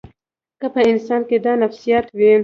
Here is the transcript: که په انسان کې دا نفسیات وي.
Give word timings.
که 0.59 0.67
په 0.73 0.81
انسان 0.91 1.21
کې 1.29 1.37
دا 1.45 1.53
نفسیات 1.63 2.05
وي. 2.17 2.31